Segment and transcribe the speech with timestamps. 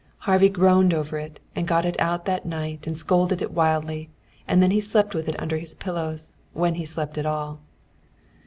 [0.21, 4.09] Harvey groaned over it, and got it out at night and scolded it wildly;
[4.47, 7.59] and then slept with it under his pillows, when he slept at all.